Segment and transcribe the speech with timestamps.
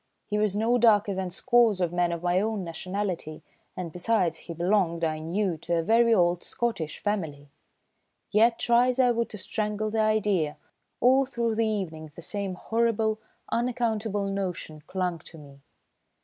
[0.25, 3.43] He was no darker than scores of men of my own nationality,
[3.77, 7.51] and besides, he belonged, I knew, to a very old Scottish family.
[8.31, 10.57] Yet, try as I would to strangle the idea,
[11.01, 13.19] all through the evening the same horrible,
[13.51, 15.61] unaccountable notion clung to me.